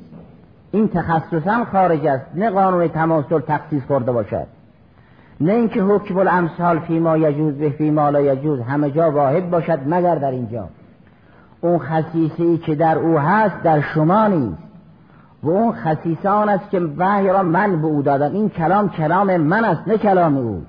[0.71, 2.25] این تخصصا خارج است.
[2.36, 4.47] نه قانون تماسل تخصیص کرده باشد.
[5.41, 8.60] نه اینکه حکم الامثال فی ما یجوز به فی ما لا یجوز.
[8.62, 10.67] همه جا واحد باشد مگر در اینجا.
[11.65, 14.63] اون خصیصه که در او هست در شما نیست.
[15.43, 18.32] و اون خصیصه آن است که وحی را من به او دادم.
[18.34, 20.63] این کلام کلام من است نه کلام او.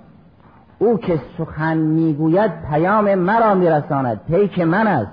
[0.79, 5.11] او که سخن می‌گوید پیام مرا میرساند پیک من است.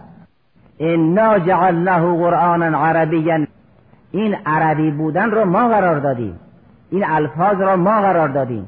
[0.80, 3.46] انا جعلناه قرآنا عربیا.
[4.12, 6.40] این عربی بودن را ما قرار دادیم.
[6.90, 8.68] این الفاظ را ما قرار دادیم.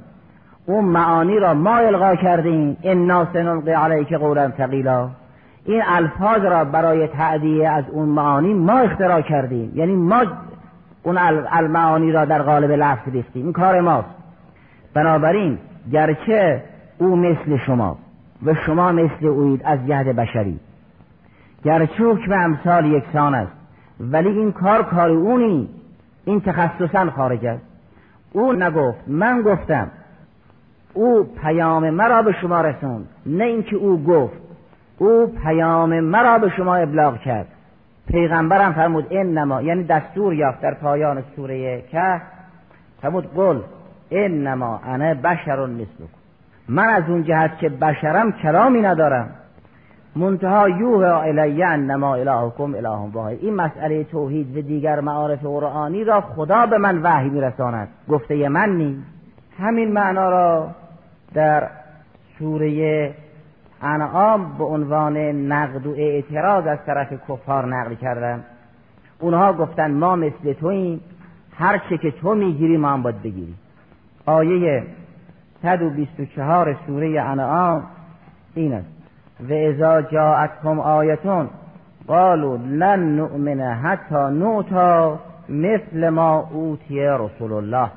[0.66, 2.78] اون معانی را ما القا کردیم.
[2.84, 5.10] انا سنلقی علیک قولا ثقیلا.
[5.66, 9.72] این الفاظ را برای تعدیه از اون معانی ما اختراع کردیم.
[9.76, 10.24] یعنی ما
[11.04, 11.18] اون
[11.52, 13.44] المعانی را در قالب لفظ ریختیم.
[13.44, 14.08] این کار ماست.
[14.94, 15.58] بنابراین
[15.92, 16.64] گرچه
[16.98, 17.98] او مثل شما
[18.46, 20.60] و شما مثل اوید از جهد بشری.
[21.64, 23.52] گرچه حکم امثال یکسان است.
[24.00, 25.74] ولی این کار کار او نیست
[26.26, 27.64] این تخصصا خارج است.
[28.34, 29.88] او نگفت من گفتم
[30.94, 33.08] او پیام مرا به شما رسوند.
[33.26, 34.45] نه اینکه او گفت.
[34.98, 37.48] او پیام مرا به شما ابلاغ کرد.
[38.08, 42.22] پیغمبرم فرمود این نما یعنی دستور یافت در پایان سوره که
[43.02, 43.62] فرمود قل
[44.28, 46.16] نما انا بشر مثلکم.
[46.70, 49.30] من از اون جهت که بشرم کلامی ندارم.
[50.16, 53.38] منتها یوه الی انما الهکم اله واحد.
[53.42, 57.88] این مسئله توحید و دیگر معارف قرآنی را خدا به من وحی میرساند.
[58.10, 59.02] گفته من نیست
[59.60, 60.68] همین معنا را
[61.34, 61.68] در
[62.40, 63.14] سوره
[63.82, 65.18] انعام به عنوان
[65.52, 68.44] نقد و اعتراض از طرف کفار نقل کردن
[69.20, 71.02] اونها گفتن ما مثل توییم.
[71.58, 73.58] هر چه که تو می‌گیری ما هم باید بگیریم.
[74.26, 74.84] آیه
[75.62, 77.84] 124 سوره انعام
[78.56, 78.88] این است.
[79.50, 81.50] و ازا جاءتهم آیتون
[82.08, 87.90] قالوا لن نؤمن حتی نوتا مثل ما اوتی رسول الله.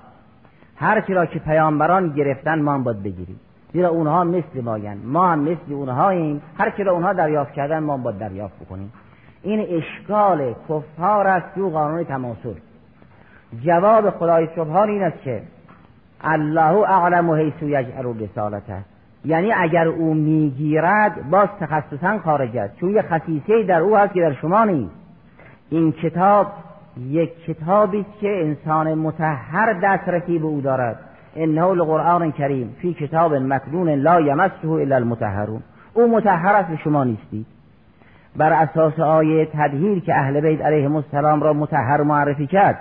[0.76, 3.40] هر را که پیامبران گرفتن ما هم باید بگیریم.
[3.78, 6.42] زیرا اونها مثل ما ما هم مثل اونهاییم.
[6.58, 8.92] هر کی را اونها دریافت کردن ما باید دریافت بکنیم.
[9.42, 12.54] این اشکال کفار است تو قانون تماسل
[13.64, 15.42] جواب خدای سبحان این است که
[16.20, 18.76] الله اعلم و حیث یجعل رسالته
[19.24, 22.76] یعنی اگر او می‌گیرد باز تخصصا خارج است.
[22.76, 24.94] چون یه خصیصه در او هست که در شما نیست.
[25.70, 26.46] این کتاب
[27.08, 31.07] یک کتابی که انسان متحر دسترسی به او دارد.
[31.38, 35.62] انه لقرآن کریم فی کتاب مکنون لا یمسه الا المتحرون
[35.94, 37.46] او متحر است شما نیستید.
[38.36, 42.78] بر اساس آیه تدهیر که اهل بیت علیهم السلام را متحر معرفی کرد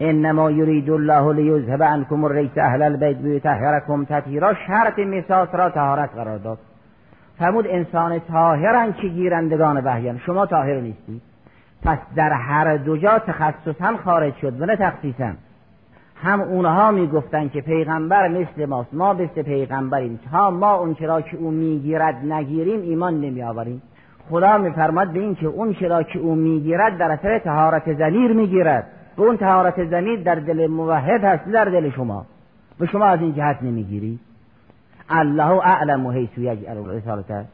[0.00, 6.38] انما یرید الله لیذهب عنکم الریس اهل البیت بیطهرکم تطهیرا شرط میثاق را طهارت قرار
[6.38, 6.58] داد.
[7.38, 10.18] فرمود انسان طاهرن که گیرندگان وحیان.
[10.18, 11.22] شما طاهر نیستید.
[11.84, 14.60] پس در هر دو جا تخصصا خارج شد.
[14.60, 15.32] و نه تخصیصا.
[16.22, 18.94] هم اونها می‌گفتند که پیغمبر مثل ماست.
[18.94, 20.20] ما مثل پیغمبریم.
[20.30, 23.82] تا ما اون چرا که او می‌گیرد نگیریم ایمان نمیآوریم.
[24.30, 28.86] خدا میفرماد به این که اون چرا که او می‌گیرد در اثر تهارت زمیر می‌گیرد.
[29.16, 32.26] و اون تهارت زمیر در دل موحد هست در دل شما.
[32.80, 34.18] و شما از این جهت نمی‌گیری.
[35.08, 37.46] الله اعلم و حیث یجعل رسالت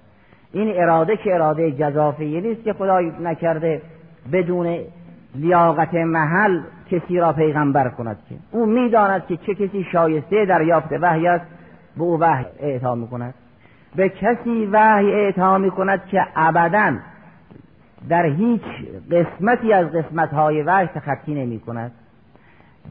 [0.52, 3.82] این اراده که اراده جزافیه نیست که خدا نکرده
[4.32, 4.78] بدون
[5.34, 6.60] لیاقت محل
[6.90, 8.34] کسی را پیغمبر کند که.
[8.50, 11.44] او می‌داند که چه کسی شایسته در یافت وحی است
[11.96, 13.34] به او وحی اعطا می‌کند.
[13.96, 16.94] به کسی وحی اعطا می‌کند که ابدا
[18.08, 18.62] در هیچ
[19.10, 21.92] قسمتی از قسمتهای وحی تخطی نمی کند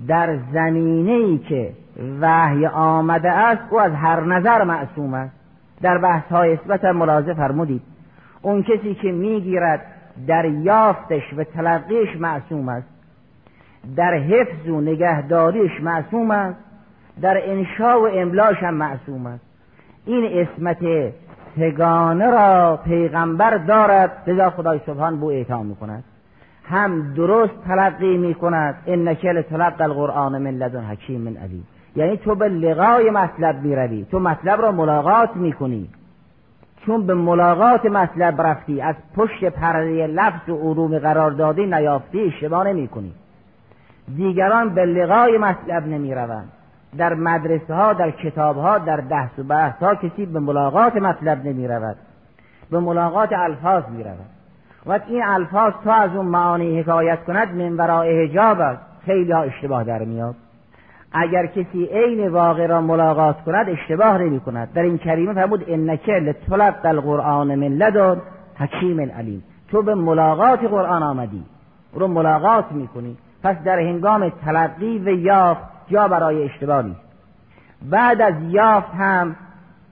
[0.07, 1.73] در زمینه ای که
[2.21, 5.35] وحی آمده است او از هر نظر معصوم است.
[5.81, 7.81] در بحث های اثبت ملاحظه فرمودید.
[8.41, 9.81] اون کسی که می‌گیرد
[10.27, 12.87] در یافتش و تلقیش معصوم است.
[13.95, 16.59] در حفظ و نگهداریش معصوم است.
[17.21, 19.45] در انشا و املاش هم معصوم است.
[20.05, 21.13] این اسمت
[21.55, 24.11] سگانه را پیغمبر دارد.
[24.27, 26.03] لذا خدای سبحان بو اعطا می کند
[26.69, 31.63] هم درست تلقی می کند انک تلقی القرآن من لدن حکیم من علی
[31.95, 35.89] یعنی تو به لقای مطلب می روی تو مطلب را ملاقات می کنی
[36.87, 42.67] چون به ملاقات مطلب رفتی از پشت پرده لفظ و علوم قرار دادی نیافتی اشتباه
[42.67, 43.13] نمی کنی
[44.15, 46.51] دیگران به لقای مطلب نمی روند
[46.97, 51.45] در مدرسه ها در کتاب ها در دهس و بحث ها کسی به ملاقات مطلب
[51.45, 51.95] نمی رود
[52.71, 54.37] به ملاقات الفاظ می رود
[54.85, 58.81] و این الفاظ تا از اون معانی حکایت کند من ورای حجاب است.
[59.05, 60.35] خیلی ها اشتباه در میاد.
[61.11, 64.73] اگر کسی عین واقع را ملاقات کند اشتباه نمی کند.
[64.73, 68.21] در این کریمه فرمود انک لطلق القرآن من لدن
[68.55, 69.43] حکیم علیم.
[69.71, 71.43] تو به ملاقات قرآن آمدی.
[71.93, 77.01] رو ملاقات می‌کنی پس در هنگام تلقی و یافت جا برای اشتباه نیست.
[77.81, 79.35] بعد از یافت هم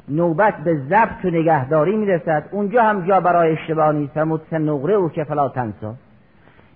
[0.10, 4.14] نوبت به ضبط و نگهداری می‌رسد اونجا هم جا برای اشتباه نیست.
[4.14, 5.94] فرمود نقره او که فلا تنسا.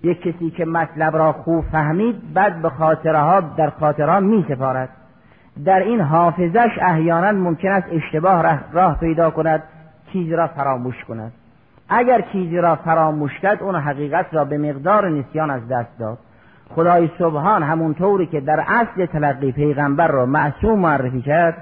[0.03, 4.89] یک کسی که مطلب را خوب فهمید بعد به خاطره ها در خاطره می سپارد
[5.65, 9.63] در این حافظش احیانا ممکن است اشتباه راه پیدا کند
[10.13, 11.31] چیزی را فراموش کند.
[11.89, 16.17] اگر چیزی را فراموش کرد اون حقیقت را به مقدار نسیان از دست داد.
[16.75, 21.57] خدای سبحان همونطوری که در اصل تلقی پیغمبر را معصوم معرفی کرد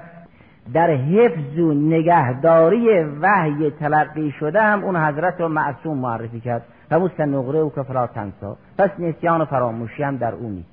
[0.74, 6.62] در حفظ و نگهداری وحی تلقی شده هم اون حضرت را معصوم معرفی کرد.
[6.90, 10.68] همون نقره و کفرا تنسا پس نسیان و فراموشی هم در اون نیست.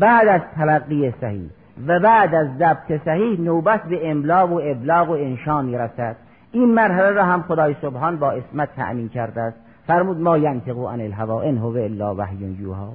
[0.00, 1.50] بعد از تلقی صحیح
[1.86, 6.16] و بعد از ضبط صحیح نوبت به املا و ابلاغ و انشا می‌رسد.
[6.52, 9.56] این مرحله را هم خدای سبحان با اسمت تأمین کرده است.
[9.86, 12.92] فرمود ما ینطق عن الهوا ان هو الا وحی یوها.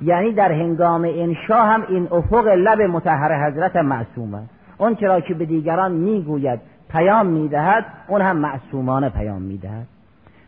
[0.00, 4.50] یعنی در هنگام انشا هم این افق لب متحر حضرت معصوم است.
[4.78, 9.86] اون چرا که به دیگران می‌گوید پیام می‌دهد اون هم معصومانه پیام می‌دهد.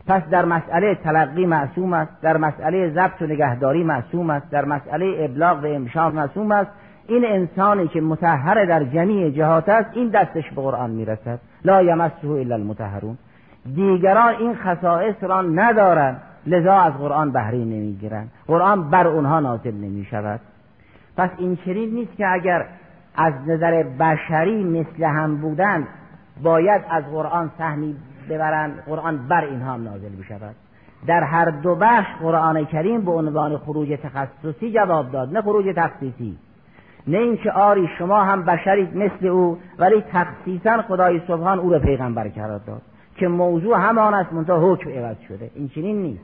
[0.09, 5.15] پس در مسئله تلقی معصوم است در مسئله ضبط و نگهداری معصوم است در مسئله
[5.19, 6.71] ابلاغ و امشاق معصوم است.
[7.07, 11.39] این انسانی که متحر در جمیع جهات است این دستش به قرآن می‌رسد.
[11.65, 13.17] لا یمسه الا المتحرون.
[13.75, 18.31] دیگران این خصائص را ندارند لذا از قرآن بهره نمی‌گیرند.
[18.47, 20.39] قرآن بر اونها نازل نمی شود
[21.17, 22.65] پس این چنین نیست که اگر
[23.15, 25.87] از نظر بشری مثل هم بودن
[26.43, 27.95] باید از قرآن سهمی
[28.29, 30.55] ببرند قرآن بر اینها هم نازل بشود
[31.07, 36.37] در هر دو بخش قرآن کریم به عنوان خروج تخصصی جواب داد نه خروج تخصیصی
[37.07, 42.27] نه اینکه آری شما هم بشرید مثل او ولی تخصیصا خدای سبحان او را پیغمبر
[42.27, 42.81] کرد داد.
[43.15, 45.51] که موضوع همان است منتها حکم عوض شده.
[45.55, 46.23] این چنین نیست.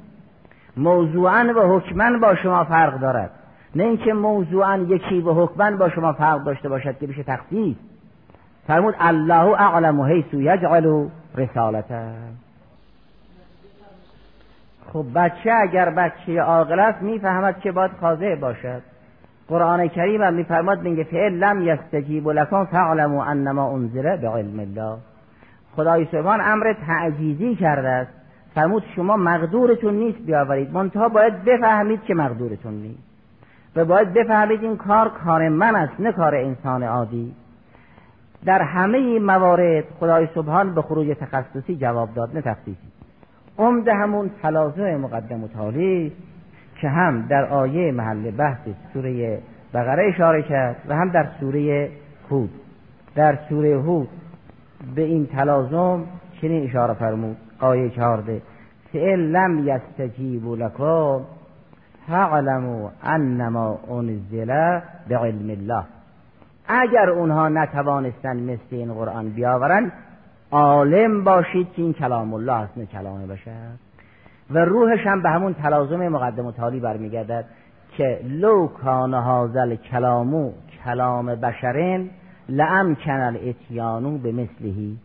[0.77, 3.31] موضوعا و حکمن با شما فرق دارد.
[3.75, 7.75] نه اینکه موضوعا یکی و حکمن با شما فرق داشته باشد که بشه تخصیص.
[8.67, 12.11] فرمود الله اعلم حیث یجعل رسالته
[14.93, 18.81] خب بچه اگر بچه عاقل است می‌فهمد که باید خاضع باشد.
[19.47, 24.97] قرآن کریم هم میفرماد میگه لم یستجیب لکم فاعلموا انما انزل بعلم الله.
[25.75, 28.11] خدای سبحان امر تعجیزی کرده است.
[28.55, 30.73] فرمود شما مقدورتون نیست بیاورید.
[30.73, 33.03] منتها باید بفهمید که مقدورتون نیست.
[33.75, 37.33] و باید بفهمید این کار کار من است نه کار انسان عادی.
[38.45, 42.87] در همه موارد خدای سبحان به خروج تخصصی جواب داد نه تخصیصی.
[43.57, 46.11] عمده همون تلازم مقدم و تالی
[46.81, 48.59] که هم در آیه محل بحث
[48.93, 49.39] سوره
[49.73, 51.89] بقره اشاره کرد و هم در سوره
[52.29, 52.49] هود.
[53.15, 54.09] در سوره هود
[54.95, 56.03] به این تلازم
[56.41, 57.37] چنین اشاره فرمود.
[57.59, 58.41] آیه چهارده
[58.93, 61.21] فئن لم یستجیبوا لکم
[62.07, 64.79] فاعلموا انما انزل
[65.09, 65.83] بعلم الله.
[66.67, 69.91] اگر اونها نتوانستن مثل این قرآن بیاورن
[70.51, 73.69] عالم باشید که این کلام الله است نه کلام بشر
[74.49, 77.45] و روحش هم به همون تلازم مقدم و تالی برمیگردد
[77.97, 80.51] که لو کان هازل کلامو
[80.85, 82.09] کلام بشرین
[82.49, 84.97] لعم کنل اتیانو به مثلهی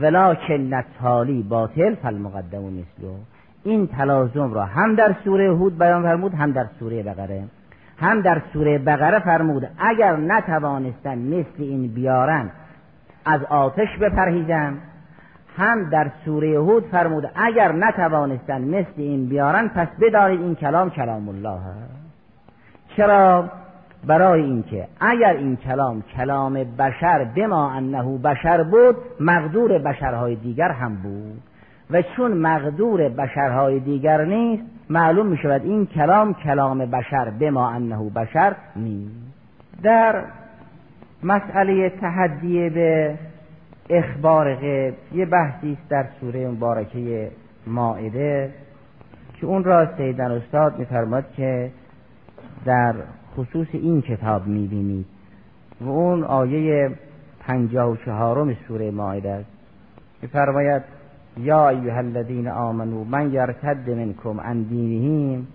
[0.00, 3.14] ولکن نتالی باطل فالمقدم مثلو
[3.64, 7.44] این تلازم را هم در سوره هود بیان فرمود هم در سوره بقره.
[7.98, 12.50] هم در سوره بقره فرمود اگر نتوانستن مثل این بیارن
[13.24, 14.78] از آتش بپرهیزن.
[15.58, 21.28] هم در سوره هود فرمود اگر نتوانستن مثل این بیارن پس بدارید این کلام کلام
[21.28, 21.60] الله
[22.96, 23.50] چرا؟
[24.06, 30.94] برای اینکه اگر این کلام کلام بشر بما انه بشر بود مقدور بشرهای دیگر هم
[30.94, 31.42] بود.
[31.90, 38.10] و چون مقدور بشرهای دیگر نیست معلوم می شود این کلام کلام بشر بما انه
[38.10, 39.14] بشر نیست.
[39.82, 40.24] در
[41.22, 43.18] مسئله تحدیه به
[43.90, 47.30] اخبار غیب یه بحثی است در سوره مبارکه
[47.66, 48.54] مائده
[49.40, 51.70] که اون را سیدن استاد میفرماد که
[52.64, 52.94] در
[53.36, 55.06] خصوص این کتاب می‌بینید.
[55.80, 56.90] و اون آیه
[57.40, 59.50] پنجاه و چهارم سوره مائده است.
[60.22, 60.82] میفرماید
[61.36, 65.46] یا ایها الذین آمنو من یرتد منکم عن دینهم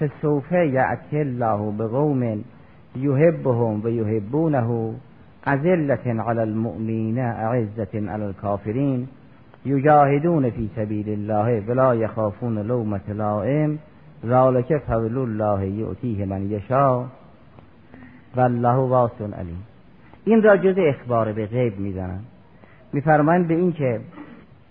[0.00, 2.44] فسوف یأتی الله بقوم
[2.96, 4.94] یحبهم و یحبونه
[5.46, 9.08] أذلة على المؤمنین أعزة على الكافرین
[9.64, 13.78] یجاهدون فی سبیل الله ولا یخافون لومة لائم
[14.26, 17.04] ذالک فضل الله یعطیه من یشا
[18.36, 19.62] والله واسع علیم.
[20.24, 22.20] این را جز اخبار به غیب می‌زنن.
[22.92, 24.00] میفرمایند به این که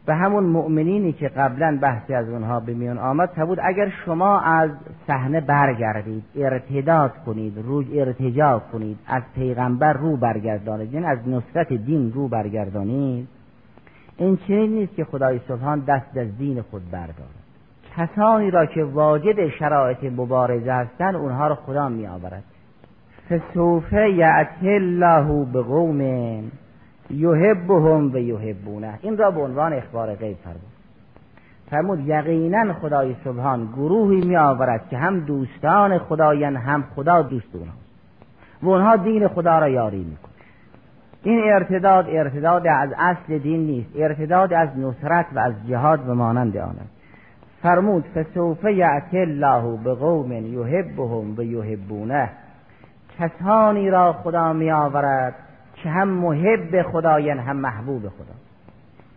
[0.07, 4.69] به همون مؤمنینی که قبلا بحثی از اونها به میان آمد بود اگر شما از
[5.07, 12.13] صحنه برگردید ارتداد کنید روی ارتجاع کنید از پیغمبر رو برگردانید یعنی از نصرت دین
[12.13, 13.27] رو برگردانید
[14.17, 17.47] این چنین نیست که خدای سبحان دست از دین خود بردارد.
[17.97, 22.43] کسانی را که واجد شرایط مبارزه هستند اونها را خدا می آورد
[23.29, 26.01] فسوف یعتی الله به قوم
[27.09, 28.99] یحبهم و یحبونه.
[29.01, 30.77] این را به عنوان اخبار غیب فرمود.
[31.69, 37.73] فرمود یقینا خدای سبحان گروهی می آورد که هم دوستان خدایان هم خدا دوست اونها
[38.61, 40.29] و اونها دین خدا را یاری میکن
[41.23, 43.89] این ارتداد ارتداد از اصل دین نیست.
[43.95, 46.97] ارتداد از نصرت و از جهاد و مانند آن است
[47.61, 52.29] فرمود فسوف یعتی الله به قوم یحبهم و یحبونه.
[53.19, 55.35] کسانی را خدا می آورد
[55.83, 58.35] که هم محب خدایان هم محبوب خدا.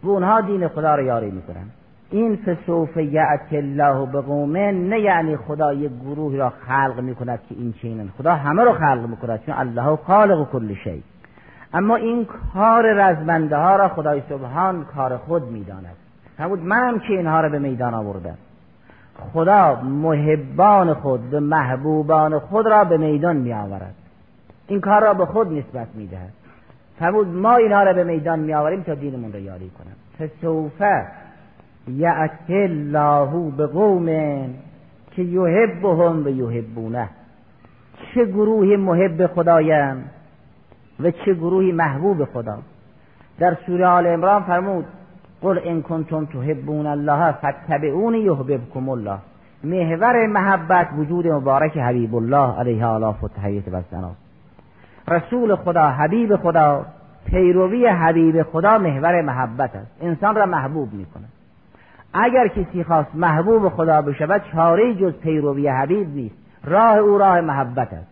[0.03, 1.67] و اونها دین خدا را یاری می‌کنن.
[2.11, 7.55] این فسوف یعت الله به قومه نه یعنی خدا یک گروه را خلق می‌کند که
[7.55, 8.09] این چینن.
[8.19, 11.03] خدا همه رو خلق می‌کند چون الله خالق کل شی.
[11.75, 15.97] اما این کار رزمنده ها را خدای سبحان کار خود می‌داند.
[16.37, 18.39] فرمود منم که اینها را به میدان آوردم.
[19.33, 23.95] خدا محبان خود به محبوبان خود را به میدان می آورد
[24.67, 26.40] این کار را به خود نسبت می‌دهد.
[27.01, 30.29] فرمود ما اینها را به میدان می آوریم تا دینمون را یاری کنم.
[30.29, 31.07] فسوفه
[31.89, 34.07] یعت الله به قوم
[35.11, 37.09] که یحبهم و یحبونه.
[38.15, 40.05] چه گروهی محب خدایم
[41.01, 42.59] و چه گروهی محبوب خدا
[43.39, 44.85] در سوره آل عمران فرمود
[45.43, 49.19] قل ان کنتم تحبون الله فاتبعون یحببکم الله.
[49.65, 53.83] محور محبت وجود مبارک حبیب الله علیه آلاف و تحییت و
[55.11, 56.87] رسول خدا حبیب خدا
[57.27, 59.91] پیروی حبیب خدا محور محبت است.
[60.01, 61.25] انسان را محبوب می‌کنه
[62.15, 66.35] اگر کسی خواست محبوب خدا بشود چاره جز پیروی حبیب نیست.
[66.65, 68.11] راه او راه محبت است.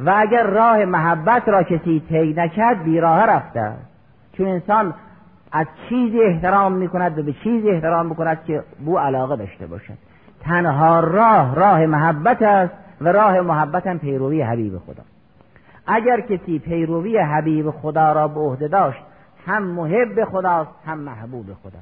[0.00, 3.72] و اگر راه محبت را کسی طی نکرد بیراه رفته
[4.32, 4.94] چون انسان
[5.52, 9.94] از چیزی احترام می‌کند و به چیزی احترام می‌کند که بو علاقه داشته باشد.
[10.40, 15.02] تنها راه راه محبت است و راه محبت هم پیروی حبیب خدا.
[15.86, 19.02] اگر کسی پیروی حبیب خدا را به عهده داشت
[19.46, 21.78] هم محب خداست هم محبوب خدا.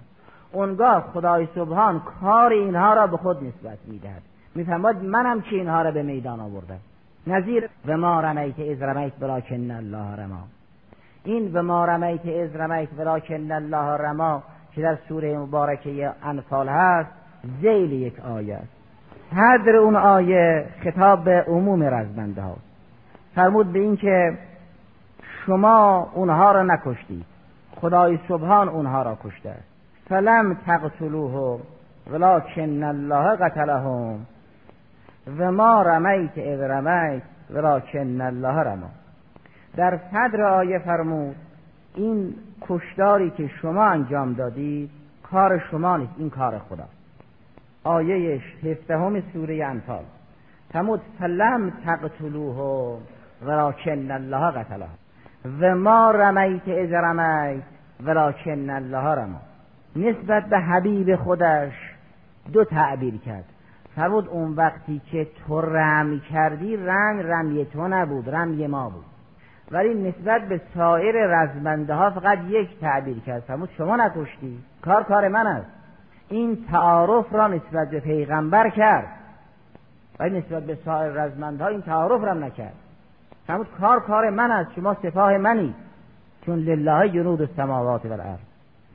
[0.53, 4.23] اونگاه خدای سبحان کار اینها را به خود نسبت می‌دهد.
[4.55, 6.79] می‌فهمد منم که اینها را به میدان آوردم؟
[7.27, 10.45] نظیر و ما رمیت از رمیت بلاکن الله رما.
[11.25, 14.43] این و ما رمیت از رمیت بلاکن الله رما
[14.75, 17.11] که در سوره مبارکه انفال هست
[17.61, 18.75] زیل یک آیه است.
[19.31, 22.57] صدر اون آیه خطاب به عموم رزمنده ها
[23.35, 24.39] فرمود به این که
[25.47, 27.25] شما اونها را نکشتید.
[27.81, 29.49] خدای سبحان اونها را کشته.
[29.49, 29.69] است
[30.09, 31.61] فلم تقتلوه
[32.11, 34.27] ولکن الله قتلهم.
[35.39, 38.91] و ما رمیت اذ رمیت ولکن الله رما.
[39.77, 41.37] در صدر آیه فرمود
[41.95, 44.91] این کشداری که شما انجام دادید
[45.31, 46.85] کار شما نیست این کار خدا.
[47.85, 50.05] آیه هفدهم سوره انفال.
[50.73, 52.99] فرمود فلم تقتلوه.
[53.47, 54.87] ولکن الله قتله.
[55.61, 57.63] و ما رمیت اذ رمیت
[58.05, 59.41] ولکن الله رما.
[59.97, 61.73] نسبت به حبیب خودش
[62.53, 63.45] دو تعبیر کرد.
[63.97, 69.05] فرمود اون وقتی که تو رمی کردی رم رمی تو نبود رمی ما بود.
[69.71, 73.43] ولی نسبت به سایر رزمنده ها فقط یک تعبیر کرد.
[73.43, 75.71] فرمود شما نکشتی کار کار من است.
[76.29, 79.07] این تعارف را نسبت به پیغمبر کرد.
[80.21, 82.84] ولی نسبت به سایر رزمنده ها این تعارف را نکرد.
[83.47, 85.75] فرمود کار کار من است شما سپاه منی.
[86.47, 88.39] چون لله جنود السماوات والارض.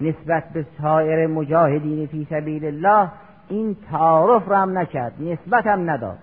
[0.02, 3.10] نسبت به سایر مجاهدین فی سبیل الله
[3.50, 6.18] این تعارف را هم نکرد نسبت هم نداد.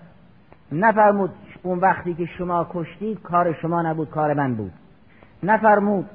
[0.71, 1.31] نفرمود
[1.63, 4.73] اون وقتی که شما کشتید کار شما نبود کار من بود.
[5.43, 6.05] نفرمود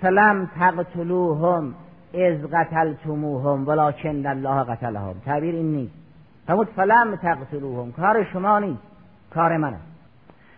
[0.00, 1.74] فلم تقتلوهم
[2.14, 5.14] از قتلتموهم ولکن الله قتلهم.
[5.24, 5.94] تعبیر این نیست.
[6.46, 8.82] فرمود فلم تقتلوهم کار شما نیست
[9.34, 9.91] کار من است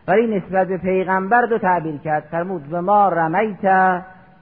[0.08, 2.24] ولی نسبت به پیغمبر دو تعبیر کرد.
[2.30, 3.64] فرمود و ما رمیت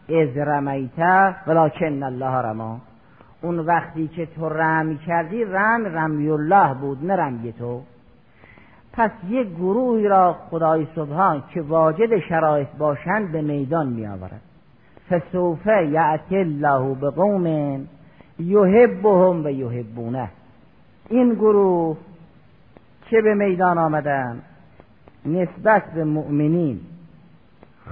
[0.08, 2.80] از رمیت ولکن الله رما.
[3.42, 7.82] اون وقتی که تو رمی کردی رم رمی الله بود نه رمی تو.
[8.92, 14.40] پس یک گروهی را خدای سبحان که واجد شرایط باشند به میدان می آورد
[15.10, 17.46] فسوف یعتی الله به قوم
[18.38, 20.28] یحبهم و یحبونه.
[21.08, 21.96] این گروه
[23.10, 24.42] که به میدان آمدن؟
[25.26, 26.80] نسبت به مؤمنین.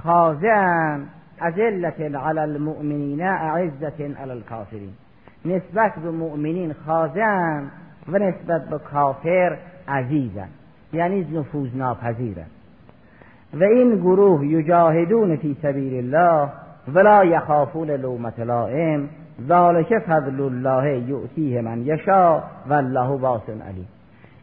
[0.03, 1.03] خاضعن
[1.39, 4.93] ازلت علی المؤمنین اعزت علی الکافرین
[5.45, 7.71] نسبت به مؤمنین خاضعن
[8.07, 9.57] و نسبت به کافر
[9.87, 10.47] عزیزن
[10.93, 12.45] یعنی نفوذ ناپذیرن.
[13.53, 16.49] و این گروه یجاهدون فی سبیل الله
[16.93, 19.09] ولا یخافون لومت لائم
[19.47, 23.87] ذالک فضل الله یؤتیه من یشا والله واسع علیم.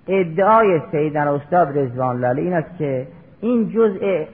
[0.08, 3.06] ادعای سیدنا استاد رضوان الله این است که
[3.40, 4.24] این جزء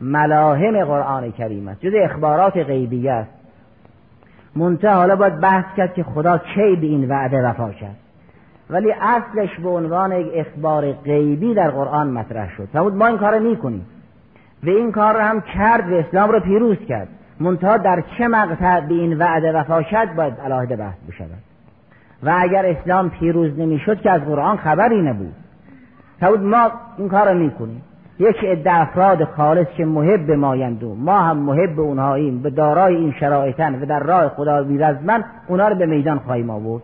[0.00, 3.30] ملاهم قرآن کریم است جزء اخبارات غیبی است.
[4.56, 7.96] منتها حالا باید بحث کرد که خدا کی به این وعده وفا کرد.
[8.70, 12.68] ولی اصلش به عنوان یک اخبار غیبی در قرآن مطرح شد.
[12.72, 13.86] فرمود ما این کار می‌کنیم.
[14.64, 17.08] و این کار رو هم کرد و اسلام رو پیروز کرد.
[17.40, 21.45] منتها در چه مقطع به این وعده وفا شد باید علاهده بحث بشود.
[22.26, 25.34] و اگر اسلام پیروز نمی‌شد که از قرآن خبری نبود.
[26.20, 27.82] فرمود ما این کار رو می‌کنیم.
[28.18, 33.12] یک عده افراد خالص که محب مایند و ما هم محب اونهاییم به دارای این
[33.20, 36.82] شرایطن و در راه خدا بیرزمن اونها رو به میدان خواهیم آورد.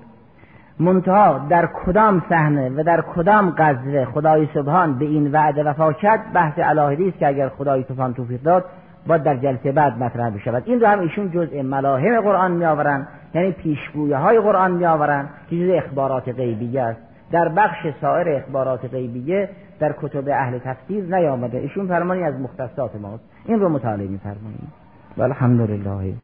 [0.81, 6.33] منتها در کدام صحنه و در کدام غزوه خدای سبحان به این وعده وفا کرد؟
[6.35, 8.65] بحث الهی است که اگر خدای سبحان توفیق داد
[9.07, 10.63] باید در جلسه بعد مطرح بشود.
[10.67, 15.29] این رو هم ایشون جزء ملاهم قرآن می آورن یعنی پیشگویه های قرآن می آورن
[15.51, 17.01] که جزء اخبارات غیبیه است.
[17.33, 19.49] در بخش سایر اخبارات غیبیه
[19.81, 21.59] در کتب اهل تفسیر نیامده.
[21.59, 23.25] ایشون فرمانی از مختصات ماست.
[23.45, 24.21] این رو مطالعه می
[25.17, 26.15] و الحمدلله